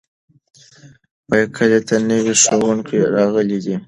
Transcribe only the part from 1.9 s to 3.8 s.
نوی ښوونکی راغلی دی.